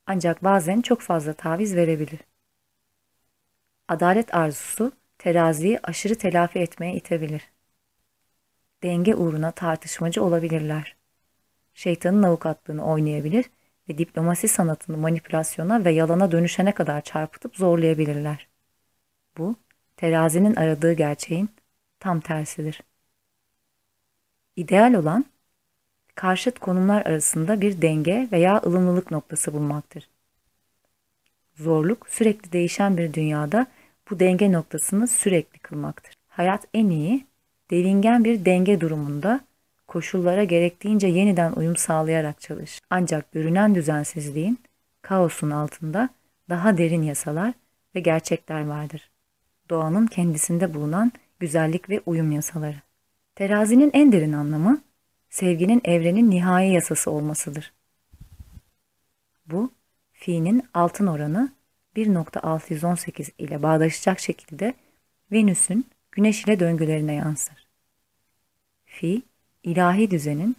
Ancak 0.05 0.43
bazen 0.43 0.81
çok 0.81 1.01
fazla 1.01 1.33
taviz 1.33 1.75
verebilir. 1.75 2.19
Adalet 3.87 4.35
arzusu 4.35 4.91
teraziyi 5.17 5.79
aşırı 5.83 6.15
telafi 6.15 6.59
etmeye 6.59 6.95
itebilir. 6.95 7.51
Denge 8.83 9.15
uğruna 9.15 9.51
tartışmacı 9.51 10.23
olabilirler. 10.23 10.95
Şeytanın 11.73 12.23
avukatlığını 12.23 12.85
oynayabilir 12.85 13.45
ve 13.89 13.97
diplomasi 13.97 14.47
sanatını 14.47 14.97
manipülasyona 14.97 15.85
ve 15.85 15.91
yalana 15.91 16.31
dönüşene 16.31 16.71
kadar 16.71 17.01
çarpıtıp 17.01 17.55
zorlayabilirler. 17.55 18.47
Bu, 19.37 19.55
terazinin 19.97 20.55
aradığı 20.55 20.93
gerçeğin 20.93 21.49
tam 21.99 22.19
tersidir. 22.19 22.81
İdeal 24.55 24.93
olan, 24.93 25.25
karşıt 26.15 26.59
konumlar 26.59 27.05
arasında 27.05 27.61
bir 27.61 27.81
denge 27.81 28.27
veya 28.31 28.61
ılımlılık 28.65 29.11
noktası 29.11 29.53
bulmaktır. 29.53 30.09
Zorluk, 31.55 32.09
sürekli 32.09 32.51
değişen 32.51 32.97
bir 32.97 33.13
dünyada 33.13 33.67
bu 34.09 34.19
denge 34.19 34.51
noktasını 34.51 35.07
sürekli 35.07 35.59
kılmaktır. 35.59 36.13
Hayat 36.27 36.67
en 36.73 36.89
iyi, 36.89 37.25
devingen 37.71 38.23
bir 38.23 38.45
denge 38.45 38.81
durumunda 38.81 39.39
koşullara 39.87 40.43
gerektiğince 40.43 41.07
yeniden 41.07 41.51
uyum 41.51 41.75
sağlayarak 41.75 42.41
çalış. 42.41 42.81
Ancak 42.89 43.31
görünen 43.31 43.75
düzensizliğin, 43.75 44.59
kaosun 45.01 45.49
altında 45.49 46.09
daha 46.49 46.77
derin 46.77 47.01
yasalar 47.01 47.53
ve 47.95 47.99
gerçekler 47.99 48.67
vardır. 48.67 49.09
Doğanın 49.69 50.07
kendisinde 50.07 50.73
bulunan 50.73 51.11
güzellik 51.39 51.89
ve 51.89 52.01
uyum 52.05 52.31
yasaları. 52.31 52.81
Terazinin 53.35 53.91
en 53.93 54.11
derin 54.11 54.33
anlamı, 54.33 54.81
sevginin 55.29 55.81
evrenin 55.83 56.29
nihai 56.29 56.73
yasası 56.73 57.11
olmasıdır. 57.11 57.73
Bu, 59.45 59.71
fi'nin 60.11 60.63
altın 60.73 61.07
oranı 61.07 61.51
1.618 61.95 63.31
ile 63.37 63.63
bağdaşacak 63.63 64.19
şekilde 64.19 64.73
Venüs'ün 65.31 65.85
Güneş 66.11 66.43
ile 66.43 66.59
döngülerine 66.59 67.13
yansır. 67.13 67.67
Fi, 68.85 69.21
ilahi 69.63 70.11
düzenin, 70.11 70.55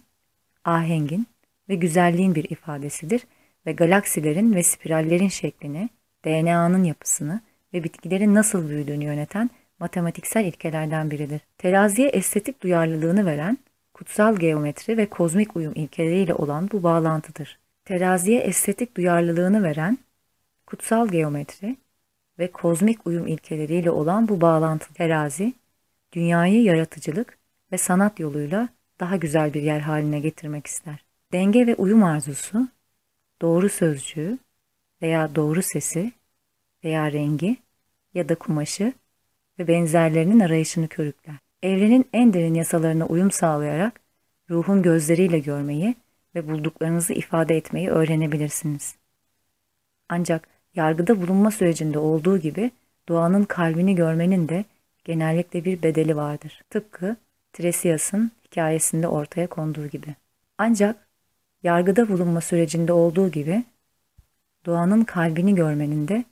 ahengin 0.65 1.27
ve 1.69 1.75
güzelliğin 1.75 2.35
bir 2.35 2.49
ifadesidir 2.49 3.27
ve 3.65 3.71
galaksilerin 3.71 4.55
ve 4.55 4.63
spirallerin 4.63 5.27
şeklini, 5.27 5.89
DNA'nın 6.25 6.83
yapısını 6.83 7.41
ve 7.73 7.83
bitkilerin 7.83 8.35
nasıl 8.35 8.69
büyüdüğünü 8.69 9.03
yöneten 9.03 9.49
matematiksel 9.79 10.45
ilkelerden 10.45 11.11
biridir. 11.11 11.41
Teraziye 11.57 12.09
estetik 12.09 12.63
duyarlılığını 12.63 13.25
veren, 13.25 13.57
kutsal 13.93 14.35
geometri 14.35 14.97
ve 14.97 15.05
kozmik 15.05 15.55
uyum 15.55 15.73
ilkeleriyle 15.75 16.33
olan 16.33 16.69
bu 16.71 16.83
bağlantıdır. 16.83 17.59
Teraziye 17.85 18.39
estetik 18.39 18.97
duyarlılığını 18.97 19.63
veren, 19.63 19.97
kutsal 20.65 21.07
geometri 21.07 21.75
ve 22.39 22.51
kozmik 22.51 23.07
uyum 23.07 23.27
ilkeleriyle 23.27 23.91
olan 23.91 24.27
bu 24.27 24.41
bağlantı 24.41 24.93
terazi, 24.93 25.53
dünyayı 26.13 26.63
yaratıcılık 26.63 27.37
ve 27.71 27.77
sanat 27.77 28.19
yoluyla 28.19 28.69
daha 28.99 29.15
güzel 29.15 29.53
bir 29.53 29.61
yer 29.61 29.79
haline 29.79 30.19
getirmek 30.19 30.67
ister. 30.67 31.05
Denge 31.31 31.67
ve 31.67 31.75
uyum 31.75 32.03
arzusu, 32.03 32.67
doğru 33.41 33.69
sözcüğü 33.69 34.37
veya 35.01 35.35
doğru 35.35 35.61
sesi 35.61 36.11
veya 36.83 37.11
rengi 37.11 37.57
ya 38.13 38.29
da 38.29 38.35
kumaşı 38.35 38.93
ve 39.59 39.67
benzerlerinin 39.67 40.39
arayışını 40.39 40.87
körükler. 40.87 41.35
Evrenin 41.63 42.05
en 42.13 42.33
derin 42.33 42.53
yasalarına 42.53 43.05
uyum 43.05 43.31
sağlayarak 43.31 43.99
ruhun 44.49 44.81
gözleriyle 44.81 45.39
görmeyi 45.39 45.95
ve 46.35 46.47
bulduklarınızı 46.47 47.13
ifade 47.13 47.57
etmeyi 47.57 47.89
öğrenebilirsiniz. 47.89 48.95
Ancak 50.09 50.47
yargıda 50.75 51.21
bulunma 51.21 51.51
sürecinde 51.51 51.99
olduğu 51.99 52.37
gibi 52.37 52.71
doğanın 53.09 53.43
kalbini 53.43 53.95
görmenin 53.95 54.49
de 54.49 54.65
genellikle 55.03 55.65
bir 55.65 55.83
bedeli 55.83 56.15
vardır. 56.15 56.61
Tıpkı 56.69 57.15
Tiresias'ın 57.53 58.31
hikayesinde 58.45 59.07
ortaya 59.07 59.47
konduğu 59.47 59.87
gibi. 59.87 60.15
Ancak 60.57 61.07
yargıda 61.63 62.09
bulunma 62.09 62.41
sürecinde 62.41 62.93
olduğu 62.93 63.31
gibi 63.31 63.63
doğanın 64.65 65.03
kalbini 65.03 65.55
görmenin 65.55 66.07
de 66.07 66.23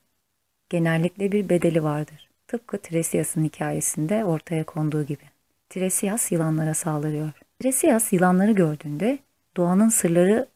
genellikle 0.69 1.31
bir 1.31 1.49
bedeli 1.49 1.83
vardır. 1.83 2.26
Tıpkı 2.47 2.77
Tiresias'ın 2.77 3.43
hikayesinde 3.43 4.25
ortaya 4.25 4.63
konduğu 4.63 5.03
gibi. 5.03 5.23
Tiresias 5.69 6.31
yılanlara 6.31 6.73
saldırıyor. 6.73 7.31
Tiresias 7.59 8.13
yılanları 8.13 8.51
gördüğünde 8.51 9.19
doğanın 9.57 9.89
sırları 9.89 10.47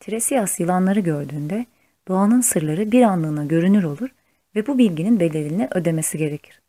Tiresias 0.00 0.60
yılanları 0.60 1.00
gördüğünde 1.00 1.66
doğanın 2.08 2.40
sırları 2.40 2.92
bir 2.92 3.02
anlığına 3.02 3.44
görünür 3.44 3.84
olur 3.84 4.08
ve 4.56 4.66
bu 4.66 4.78
bilginin 4.78 5.20
bedelini 5.20 5.68
ödemesi 5.70 6.18
gerekir. 6.18 6.62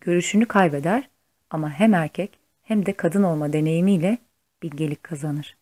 Görüşünü 0.00 0.46
kaybeder 0.46 1.08
ama 1.50 1.70
hem 1.70 1.94
erkek 1.94 2.38
hem 2.62 2.86
de 2.86 2.92
kadın 2.92 3.22
olma 3.22 3.52
deneyimiyle 3.52 4.18
bilgelik 4.62 5.02
kazanır. 5.02 5.56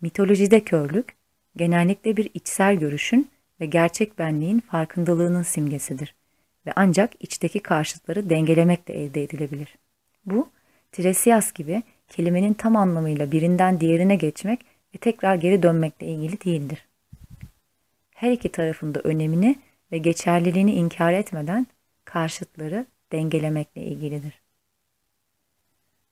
Mitolojide 0.00 0.60
körlük 0.60 1.16
genellikle 1.56 2.16
bir 2.16 2.30
içsel 2.34 2.76
görüşün 2.76 3.30
ve 3.60 3.66
gerçek 3.66 4.18
benliğin 4.18 4.60
farkındalığının 4.60 5.42
simgesidir 5.42 6.14
ve 6.66 6.72
ancak 6.76 7.12
içteki 7.20 7.60
karşıtları 7.60 8.30
dengelemekle 8.30 8.94
elde 8.94 9.22
edilebilir. 9.22 9.78
Bu, 10.26 10.48
Tiresias 10.92 11.52
gibi 11.52 11.82
kelimenin 12.08 12.54
tam 12.54 12.76
anlamıyla 12.76 13.32
birinden 13.32 13.80
diğerine 13.80 14.16
geçmek 14.16 14.60
ve 14.94 14.98
tekrar 14.98 15.34
geri 15.34 15.62
dönmekle 15.62 16.06
ilgili 16.06 16.40
değildir. 16.40 16.86
Her 18.14 18.32
iki 18.32 18.52
tarafında 18.52 19.00
önemini 19.00 19.56
ve 19.92 19.98
geçerliliğini 19.98 20.74
inkar 20.74 21.12
etmeden 21.12 21.66
karşıtları 22.04 22.86
dengelemekle 23.12 23.82
ilgilidir. 23.82 24.40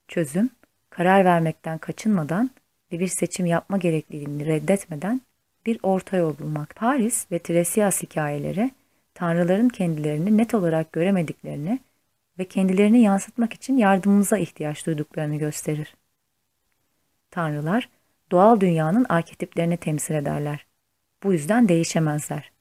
Çözüm, 0.09 0.51
karar 0.91 1.25
vermekten 1.25 1.79
kaçınmadan 1.79 2.51
ve 2.93 3.01
bir 3.01 3.09
seçim 3.09 3.47
yapma 3.47 3.77
gerekliliğini 3.77 4.47
reddetmeden 4.47 5.21
bir 5.67 5.79
orta 5.83 6.17
yol 6.17 6.39
bulmak. 6.39 6.77
Paris 6.77 7.33
ve 7.33 7.39
Tiresias 7.39 8.03
hikayeleri 8.03 8.71
tanrıların 9.15 9.69
kendilerini 9.69 10.37
net 10.37 10.55
olarak 10.55 10.93
göremediklerini 10.93 11.81
ve 12.39 12.45
kendilerini 12.45 13.03
yansıtmak 13.03 13.53
için 13.53 13.77
yardımımıza 13.77 14.39
ihtiyaç 14.39 14.87
duyduklarını 14.87 15.37
gösterir. 15.37 15.95
Tanrılar 17.31 17.89
doğal 18.31 18.61
dünyanın 18.61 19.07
arketiplerini 19.09 19.77
temsil 19.77 20.15
ederler. 20.15 20.67
Bu 21.23 21.33
yüzden 21.33 21.69
değişemezler. 21.69 22.53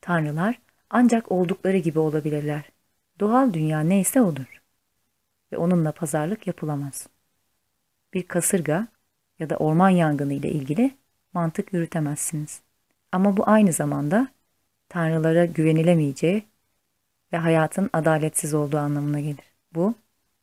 Tanrılar 0.00 0.60
ancak 0.90 1.32
oldukları 1.32 1.76
gibi 1.76 1.98
olabilirler. 1.98 2.70
Doğal 3.20 3.52
dünya 3.52 3.80
neyse 3.80 4.22
odur. 4.22 4.62
Ve 5.52 5.56
onunla 5.56 5.92
pazarlık 5.92 6.46
yapılamaz. 6.46 7.08
Bir 8.14 8.22
kasırga 8.22 8.86
ya 9.38 9.50
da 9.50 9.56
orman 9.56 9.90
yangını 9.90 10.32
ile 10.32 10.50
ilgili 10.50 10.96
mantık 11.36 11.72
yürütemezsiniz. 11.72 12.60
Ama 13.12 13.36
bu 13.36 13.48
aynı 13.48 13.72
zamanda 13.72 14.28
tanrılara 14.88 15.44
güvenilemeyeceği 15.44 16.42
ve 17.32 17.36
hayatın 17.36 17.90
adaletsiz 17.92 18.54
olduğu 18.54 18.78
anlamına 18.78 19.20
gelir. 19.20 19.52
Bu, 19.74 19.94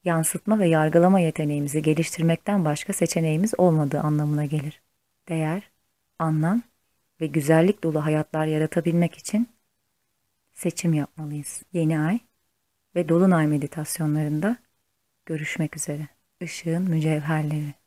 yansıtma 0.03 0.59
ve 0.59 0.67
yargılama 0.67 1.19
yeteneğimizi 1.19 1.81
geliştirmekten 1.81 2.65
başka 2.65 2.93
seçeneğimiz 2.93 3.59
olmadığı 3.59 3.99
anlamına 3.99 4.45
gelir. 4.45 4.81
Değer, 5.29 5.71
anlam 6.19 6.61
ve 7.21 7.27
güzellik 7.27 7.83
dolu 7.83 8.05
hayatlar 8.05 8.45
yaratabilmek 8.45 9.15
için 9.15 9.49
seçim 10.53 10.93
yapmalıyız. 10.93 11.63
Yeni 11.73 11.99
ay 11.99 12.19
ve 12.95 13.09
dolunay 13.09 13.47
meditasyonlarında 13.47 14.57
görüşmek 15.25 15.77
üzere. 15.77 16.07
Işığın 16.41 16.83
mücevherleri 16.83 17.82